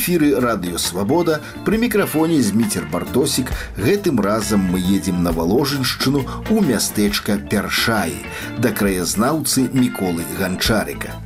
[0.00, 8.20] эфіры радыёвабода пры мікрафоне зміцер бартосік гэтым разам мы едзем на валожыншчыну у мястэчка пяршаі
[8.58, 11.16] да краязнаўцы міколы ганчарыка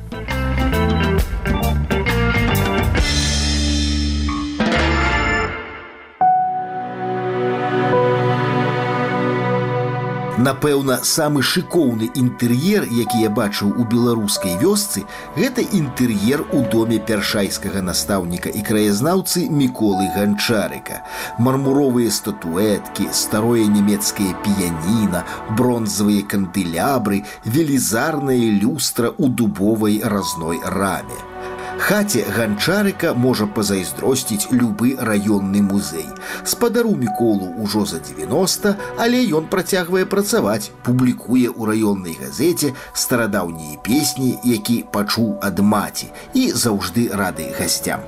[10.46, 15.02] Напэўна, самы шыкоўны інтэр'ер, які я бачыў у беларускай вёсцы,
[15.34, 21.02] гэта інтэр'ер у доме пяршайскага настаўніка і краязнаўцы міколы ганчарыка.
[21.42, 25.26] Мармуровыя статуэткі, старое нямецкае піяніна,
[25.58, 31.35] бронзавыя кандылябры, велізарная люстра ў дубовай разной раме.
[31.81, 36.07] Хаце ганчарыка можа пазайздросціць любы раённы музей.
[36.45, 44.37] Спадару міколу ўжо за 90, але ён працягвае працаваць, публікуе ў раённай газеце старадаўнія песні,
[44.43, 48.05] які пачуў ад маці і заўжды рады гасцям.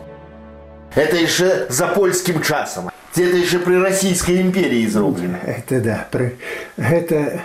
[0.95, 2.93] Это яшчэ за польскім часам.
[3.13, 5.41] Ці это яшчэ пры расійскай імперіі зроблена.
[5.45, 6.37] Это да, пры...
[6.77, 7.41] гэта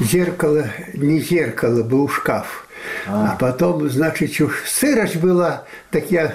[0.00, 2.66] зеркало не зеркало, быў шкаф.
[3.07, 3.33] а.
[3.33, 4.33] а потом, значит,
[4.65, 6.33] сырость была, так я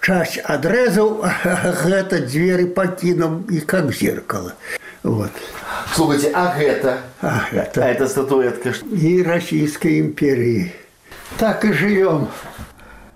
[0.00, 4.54] часть отрезал, это двери покинул и как зеркало.
[5.02, 5.30] Вот.
[5.94, 6.98] Слушайте, а это?
[7.20, 7.84] А это?
[7.84, 8.72] А это статуэтка?
[8.90, 10.72] И Российской империи.
[11.38, 12.28] Так и живем.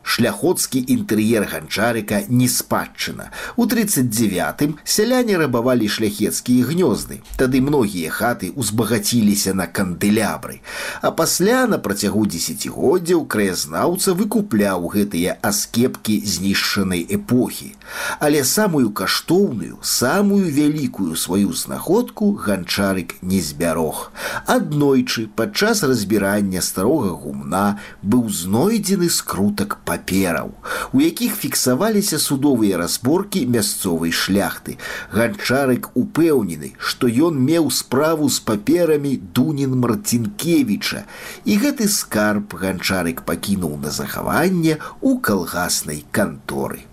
[0.07, 3.31] шляходскі інтэр'ер ганчарыка не спадчына.
[3.55, 7.23] У 39 сяляне рабавалі шляхецкія гнёзды.
[7.39, 10.59] Тады многія хаты узбагаціліся на кандылябры.
[11.01, 17.73] А пасля на працягу дзесяцігоддзяў краязнаўца выкупляў гэтыя аскепкі знішчанай эпохі.
[18.19, 24.11] Але самую каштоўную, самую вялікую сваю знаходку ганчарык не збярог.
[24.45, 30.53] Аднойчы падчас разбірання старога гумна быў знойдзены скрутак па папераў,
[30.93, 34.77] у якіх фіксаваліся судовыя разборкі мясцовай шляхты.
[35.11, 41.03] Ганчарык упэўнены, што ён меў справу з паперамі Дунін Марцінкевіча,
[41.45, 46.85] і гэты скарб ганчарык пакінуў на захаванне ў калгаснай канторы.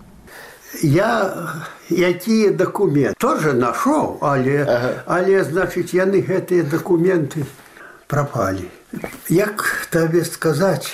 [0.81, 4.91] Я якія дакументы тоже нашоў, але, ага.
[5.05, 7.43] але значыць яны гэтыя дакументы
[8.07, 8.71] прапалі.
[9.27, 10.91] Як табе сказаць,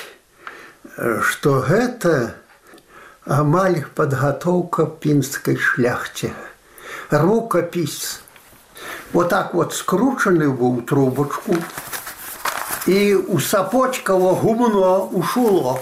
[1.23, 2.35] што гэта
[3.25, 6.31] амаль падгатоўка пінскай шляхце.
[7.11, 8.21] Рукапіс.
[9.11, 11.55] Вот так вот скручаны быў трубачку
[12.87, 15.79] і у сапочкава гумно ушуло.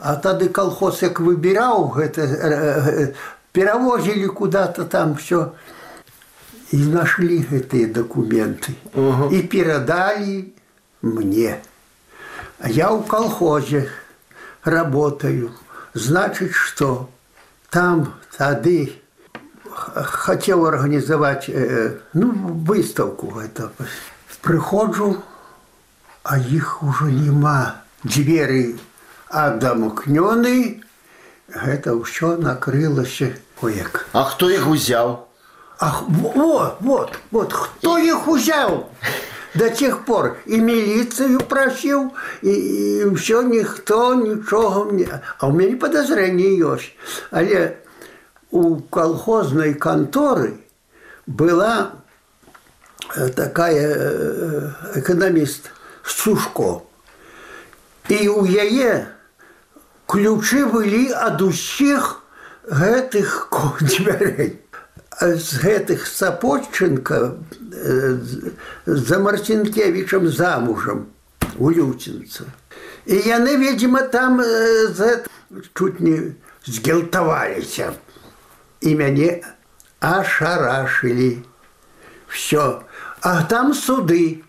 [0.00, 3.14] А тады калхоз як выбіраў гэта
[3.52, 5.52] перавозілі куда-то там все
[6.72, 9.32] і нашлі гэтыя дакументы uh -huh.
[9.32, 10.44] і перадалі
[11.02, 11.60] мне.
[12.65, 13.89] Я в колхозе
[14.63, 15.51] работаю.
[15.93, 17.09] Значит, что
[17.69, 18.93] там тады
[19.73, 23.39] хотел организовать э, ну, выставку.
[23.39, 23.71] Это.
[24.41, 25.23] Приходжу,
[26.23, 27.81] а их уже нема.
[28.03, 28.79] Двери
[29.27, 30.81] адамкнёны,
[31.49, 34.07] это ўсё накрылася коек.
[34.13, 35.27] А кто их узял?
[35.79, 38.89] Ах, вот, вот, вот, кто их взял?
[39.53, 45.09] До тех пор и милицию просил, и, и все, никто ничего мне.
[45.39, 46.93] А у меня подозрение есть.
[47.31, 47.77] Але
[48.51, 50.59] у колхозной конторы
[51.27, 51.91] была
[53.15, 55.71] э, такая э, экономист
[56.03, 56.83] Сушко.
[58.07, 59.09] И у яе
[60.07, 62.23] ключи были от усіх
[62.63, 63.49] гэтых
[63.81, 64.61] дзвярэй
[65.21, 67.35] з гэтых сапоччынка
[68.85, 71.05] за марцінкевічам замужам
[71.57, 72.43] у люцінца.
[73.05, 74.41] І яны, видимо, там
[75.73, 76.33] чуть не
[76.65, 77.93] згелтаваліся.
[78.81, 79.41] І мяне
[79.99, 81.43] ашарашылі.
[82.27, 82.81] Все.
[83.21, 84.43] А там суды.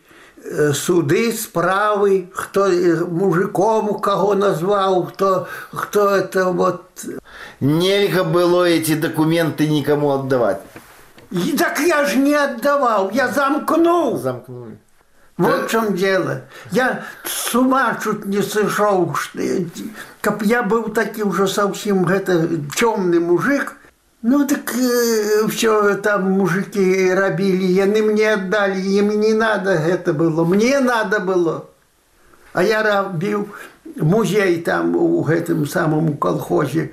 [0.72, 2.69] Суды, справы, хто
[3.06, 6.82] мужиком кого назваў, хто, хто это вот.
[7.60, 10.60] Нельга было эти документы никому отдавать.
[11.31, 14.16] И так я же не отдавал, я замкнул.
[14.19, 14.78] Замкнули.
[15.37, 16.42] Вот в чем дело.
[16.70, 19.14] Я с ума чуть не сошел,
[20.20, 22.46] как я был таки уже совсем это
[22.76, 23.76] темный мужик.
[24.22, 30.44] Ну так э, все там мужики робили, яны мне отдали, им не надо это было,
[30.44, 31.64] мне надо было.
[32.52, 33.49] А я робил
[33.96, 36.93] музей там у этом самом колхозе.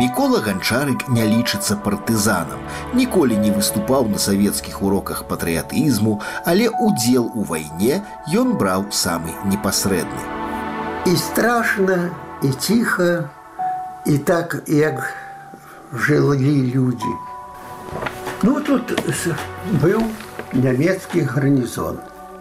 [0.00, 2.60] Мікола ганчарык не лічыцца партызанам,
[2.94, 7.98] ніколі не выступаў на савецкіх уроках патрыятызму, але удзел у вайне
[8.42, 10.22] ён браў самы непасрэдны.
[11.10, 11.98] І страшна,
[12.42, 13.28] і ціха,
[14.06, 15.02] і так як
[15.92, 17.14] жылі людзі.
[18.42, 18.94] Ну тут
[19.82, 20.06] быў
[20.52, 22.00] нямецкі гарнізон.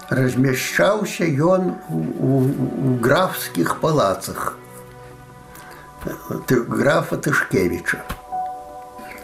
[0.09, 2.39] Размяшчаўся ён у, у,
[2.87, 4.57] у графскіх палацах
[6.49, 7.99] графа Тышкевіча.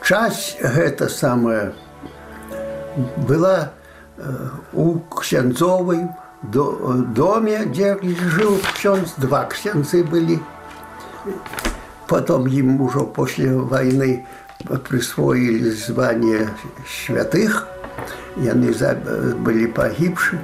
[0.03, 1.73] Часть гэта самая
[3.27, 3.71] была
[4.73, 6.07] у ксяндзовай
[6.43, 10.39] доме, дзе жыў ксёнз, два ксяндзы былі.
[12.07, 14.27] Потом ім ужо после войны
[14.65, 16.53] прысвоілі звание
[16.85, 17.65] святых,
[18.37, 18.69] яны
[19.41, 20.37] былі пагібшы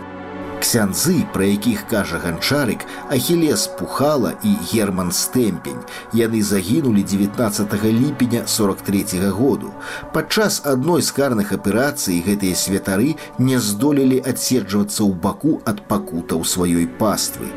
[0.65, 5.83] ксяндзы, пра якіх кажа ганчарык, Ахілес Пухала і Герман Стэмпень.
[6.13, 9.73] Яны загінулі 19 ліпеня 43 -го году.
[10.13, 16.87] Падчас адной з карных аперацый гэтыя святары не здолелі адседжвацца ў баку ад пакутаў сваёй
[16.87, 17.47] паствы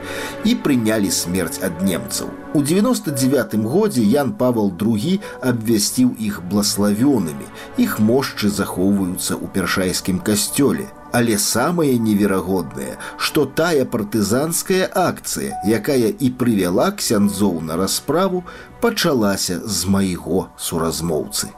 [0.45, 2.29] і прынялі смерць ад немцаў.
[2.55, 7.47] У 99 годзе Ян Павал II абвясціў іх блаславёнымі.
[7.77, 10.87] Іх мошчы захоўваюцца ў першайскім касцёле.
[11.13, 18.43] Але самае неверагоднае, што тая партызанская акцыя, якая і прывяла ксяндзоў на расправу,
[18.81, 21.55] пачалася з майго суразмоўцы.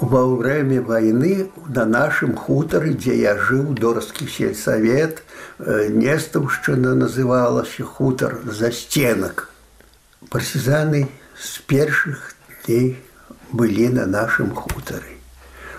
[0.00, 5.22] Во время войны на нашем хуторе, где я жил, Дорский сельсовет,
[5.58, 9.50] э, Нестовщина называлась хутор за стенок.
[10.28, 12.34] Партизаны с первых
[12.66, 12.98] дней
[13.52, 15.16] были на нашем хуторе.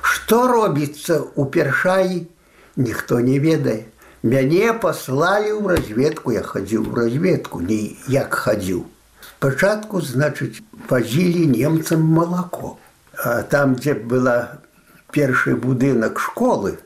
[0.01, 2.27] Что робится у першай
[2.75, 3.85] ніхто не ведае.
[4.25, 8.85] Мяне паслалі ў разведку, я хадзіў у разведку, не як хадзіў.
[9.21, 12.77] Спачатку, значыць, вазілі немцам малако.
[13.21, 14.65] А там, дзе была
[15.13, 16.79] першы будынак школы,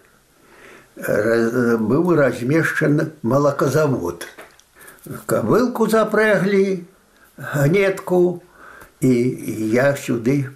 [1.00, 4.27] быў размешчаны малаказавод.
[5.25, 6.83] Кавылку запрэглі,
[7.38, 8.44] гнетку,
[9.00, 9.11] і
[9.71, 10.51] я сюды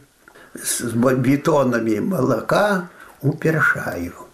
[0.53, 2.89] з бетонамі малака
[3.21, 4.26] упершаю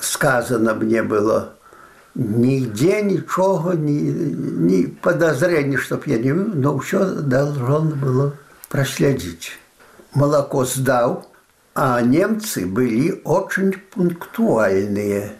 [0.00, 1.56] сказано мне было
[2.16, 8.34] нигде ничего, ни, ни подозрений, чтоб я не но все должно было
[8.68, 9.52] проследить.
[10.14, 11.30] Молоко сдал,
[11.74, 15.32] а немцы были очень пунктуальные.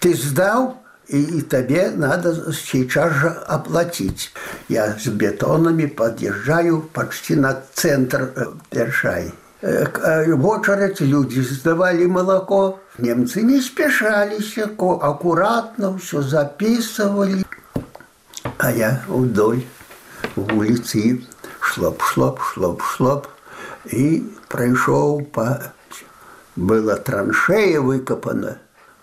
[0.00, 4.32] Ты сдал, и, и тебе надо сейчас же оплатить.
[4.68, 9.32] Я с бетонами подъезжаю почти на центр э, Першай.
[9.62, 17.44] Э, э, в очередь люди сдавали молоко, Немцы не спешались, аккуратно все записывали.
[18.58, 19.64] А я вдоль
[20.36, 21.24] улицы
[21.60, 23.28] шлоп, шлоп, шлоп, шлоп.
[23.86, 25.72] И прошел по...
[26.54, 28.58] Была траншея выкопана.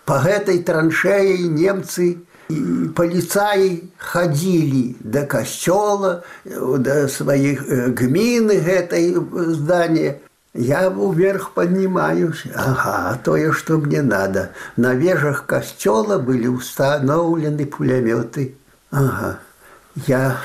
[0.06, 9.16] По этой траншее немцы и полицаи ходили до костела, до своих э, гмины этой
[9.54, 10.20] здания.
[10.54, 12.44] Я вверх поднимаюсь.
[12.56, 14.52] Ага, то, и что мне надо.
[14.78, 18.58] На вежах костела были установлены пулеметы.
[18.90, 19.40] Ага.
[20.08, 20.38] Я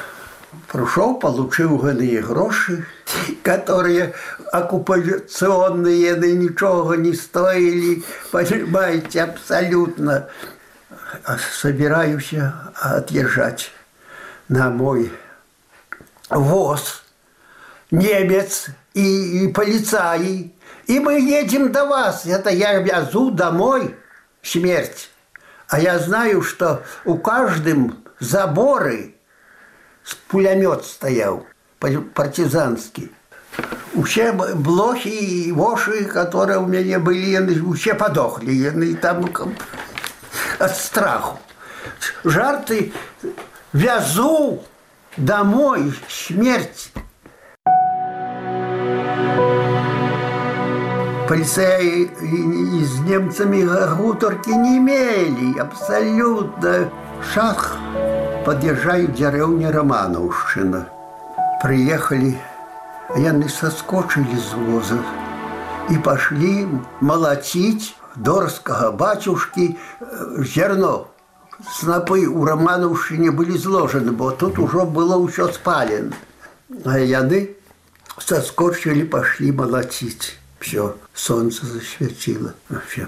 [0.70, 2.84] пришел, получил гэные гроши,
[3.42, 4.12] которые
[4.52, 10.28] оккупационные ничего не стоили, понимаете, абсолютно.
[11.58, 12.34] Собираюсь
[12.74, 13.70] отъезжать
[14.48, 15.12] на мой
[16.28, 17.04] воз.
[17.90, 20.52] Немец и, и полицаи.
[20.86, 22.26] И мы едем до вас.
[22.26, 23.96] Это я везу домой
[24.42, 25.10] смерть.
[25.68, 29.16] А я знаю, что у каждым заборы
[30.28, 31.46] пулемет стоял
[31.78, 33.10] партизанский.
[34.04, 38.52] Все блохи и воши, которые у меня были, все подохли.
[38.52, 39.32] И там
[40.58, 41.38] от страху.
[42.24, 42.92] Жарты
[43.72, 44.64] вязу
[45.16, 46.92] домой смерть.
[51.28, 52.10] Полицеи
[52.84, 53.62] с немцами
[53.96, 56.90] гуторки не имели, абсолютно.
[57.32, 57.78] Шах
[58.44, 60.86] подъезжает деревня Романовщина.
[61.62, 62.38] Приехали,
[63.16, 64.98] яны соскочили с воза
[65.88, 66.68] и пошли
[67.00, 71.08] молотить Дорского батюшки э, зерно.
[71.72, 76.12] Снопы у Романовщине были сложены, бо тут уже было все спалено.
[76.84, 77.56] А яны
[78.18, 82.53] соскочили, пошли молотить все солнце засвяціла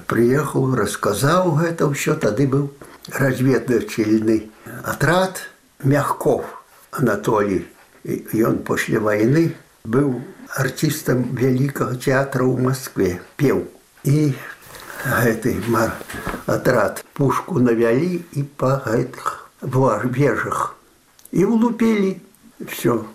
[0.07, 2.71] приехал рассказал это все тады был
[3.11, 4.51] разведывательный
[4.83, 5.49] отряд
[5.83, 7.67] мягков анатолий
[8.03, 10.21] и он после войны был
[10.55, 13.67] артистом Великого театра в Москве, пел.
[14.03, 14.35] И
[15.05, 15.57] гэты
[16.45, 19.49] атрад пушку навялі і па гэтых
[20.05, 20.75] вежах
[21.31, 22.21] і улупілі
[22.59, 23.05] все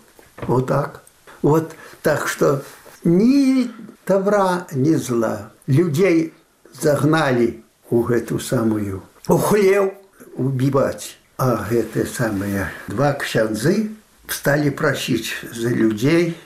[0.46, 1.02] вот так
[1.42, 2.62] вот так что
[3.03, 3.69] ни
[4.07, 5.51] добра ни зла.
[5.67, 6.33] Людзей
[6.73, 9.93] загналі у гэту самую у хлеў
[10.35, 11.17] убіваць.
[11.37, 13.89] А гэты самыя два ксяндзы
[14.29, 16.37] сталі прасіць за людзей.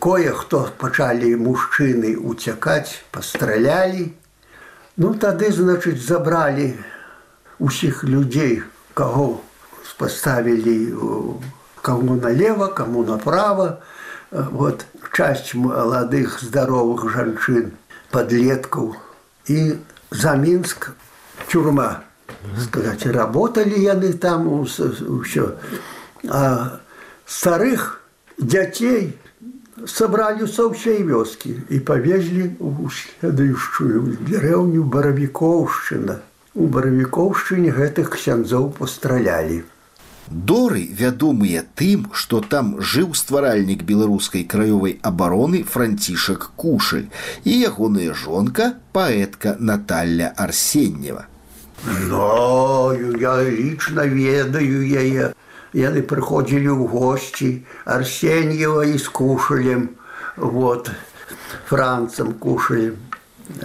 [0.00, 4.08] Кое-хто пачалі мужчыны уцякаць пастралялі.
[4.96, 6.72] Ну тады значыць забралі
[7.60, 9.44] усіх людзей, каго
[9.98, 10.94] паставілі
[11.82, 13.78] кому налево, кому направо.
[14.30, 14.84] Вот
[15.16, 17.72] часть маладых здаровых жанчын,
[18.12, 18.96] подлеткаў
[19.48, 19.78] і
[20.10, 20.90] за мінск
[21.48, 22.04] тюрьма
[22.60, 25.56] сказать работали яны там ўсё
[26.28, 26.80] а
[27.26, 28.00] старых
[28.38, 29.16] дзяцей
[29.86, 36.20] собрали со ўсей вёскі і павезлі у следующую дзярэўню баравікоўшчына.
[36.58, 39.62] У баравікоўшчыне гэтых ксяндзоў пастралялі.
[40.29, 47.05] Доры вядомыя тым, што там жыў стваральнік беларускай краёвай абароны францішак кушаль
[47.43, 51.27] і ягоная жонка паэтка Наталля Арсеннева.
[51.83, 55.33] Знаю, я лічна ведаю яе
[55.73, 57.49] яны прыходзілі ў госці
[57.85, 59.89] арсеньева і з кушалем
[60.37, 60.91] вот
[61.65, 62.97] францам кушалем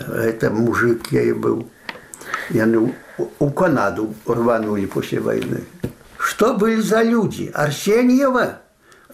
[0.08, 1.68] это мужик я і быў
[2.56, 2.96] яны
[3.38, 5.60] у канаду рванули после войны
[6.33, 7.51] Что былі за людзі?
[7.53, 8.57] Арсеньева?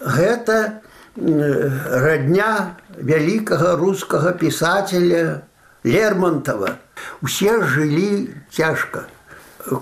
[0.00, 0.80] Гэта
[1.16, 5.42] родня вялікага рускага писателя
[5.84, 6.80] лермонтова
[7.20, 9.04] усе жылі цяжка.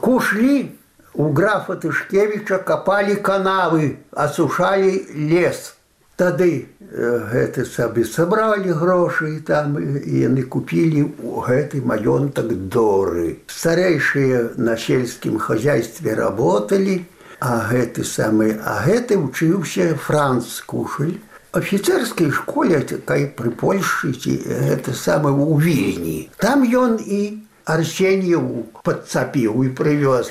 [0.02, 0.74] Кушлі
[1.14, 5.74] у графа Тышкевича копали канавы, осушали лес.
[6.18, 13.38] Тады гэты сабе сабралі грошы там яны купілі у гэты маёнтак доры.
[13.46, 17.06] Старэйшыя на сельскім хозяйстве работалі,
[17.39, 21.19] а гэты самы а гэты вучыўся Франц кушаль.
[21.53, 26.19] Офіцерскай школе такая пры Польшчы ці гэта самы ў вільні.
[26.37, 30.27] Там ён і Арсеньеву падцапіў і прывёз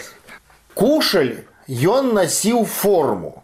[0.76, 3.42] кушаль ён насіў форму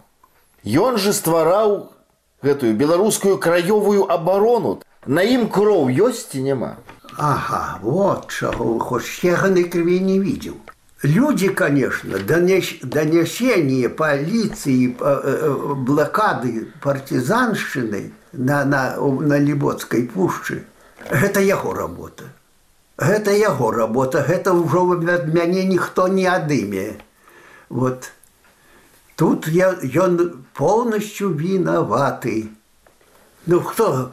[0.65, 1.97] Ён же ствараў
[2.45, 6.77] гэтую беларускую краёвую абарону на ім кроў ёсць ці няма
[7.17, 10.61] Ага вот чаго хоць яганы крыві не видел
[11.03, 20.65] люди конечно донесение полиции э, э, блокады партизаншчыны на на на лібоцкай пушчы
[21.11, 22.25] гэта яго работа
[22.99, 26.99] гэта яго работа гэта ўжо ад мяне ніхто не адыме
[27.69, 28.13] Вот
[29.17, 32.51] тут я, ён полностью виноватый.
[33.47, 34.13] Ну кто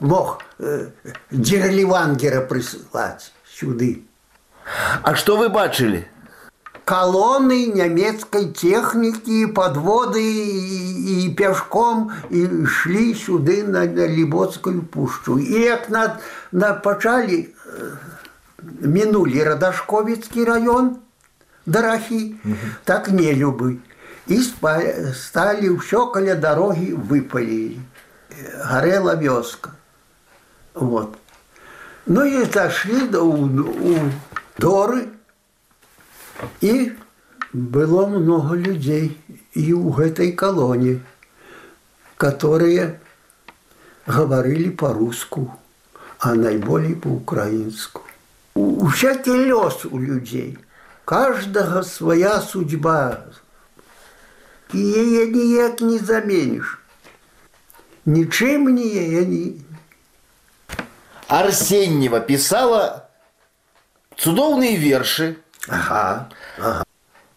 [0.00, 0.88] мог э,
[1.30, 4.04] Дерливангера прислать сюды?
[5.02, 6.08] А что вы бачили?
[6.84, 15.38] Колонны немецкой техники, подводы и, и пешком и шли сюда на, на Либотскую пущу.
[15.38, 16.20] И как на,
[16.52, 17.90] на почали, э,
[18.80, 20.98] минули Радашковицкий район,
[21.66, 22.54] дарахі угу.
[22.84, 23.76] так не любы
[24.26, 24.38] і
[25.14, 27.82] сталі ўсё каля дарогі выпалілі
[28.70, 29.74] гарэла вёска
[30.74, 31.18] вот
[32.06, 33.94] ну і зайшлі да у, у
[34.58, 35.10] доры
[36.60, 36.92] і
[37.52, 39.16] было много людзей
[39.54, 41.00] і ў гэтай калоне
[42.16, 43.00] которые
[44.06, 45.48] гаварылі по-руску
[46.18, 48.02] а найболей по-украінску
[48.56, 50.58] усякі лёс у людзей
[51.06, 53.24] каждого своя судьба.
[54.72, 56.80] И ее никак не заменишь.
[58.04, 59.62] Ничем не я не...
[61.28, 63.08] Арсеньева писала
[64.16, 65.38] цудоўныя вершы.
[65.68, 66.84] Ага, ага.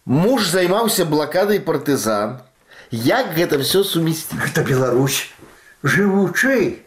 [0.04, 2.40] Муж займаўся блакадай партызан.
[2.90, 4.38] Як гэта все сумесціць?
[4.42, 5.30] Это Беларусь.
[5.82, 6.82] Жывучы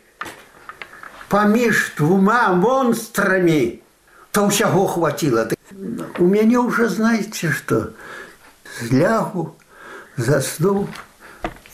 [1.33, 3.81] паміж двума монстрамі,
[4.31, 5.49] то ўсяго хватило.
[6.19, 7.97] У меня уже, знаете что,
[8.91, 9.55] лягу,
[10.15, 10.87] засну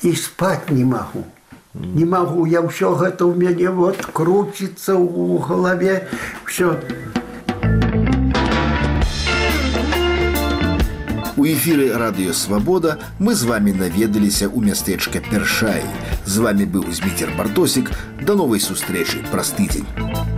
[0.01, 1.27] и спать не могу.
[1.73, 6.07] Не могу, я все это у меня вот крутится в голове,
[6.45, 6.79] все.
[11.43, 15.85] У эфіры радыёвабода мы з вами наведаліся ў мястэчка першаі.
[16.25, 17.91] З вами быў зміцер бартосік
[18.25, 20.32] да новай сустрэчы праз тыдзень.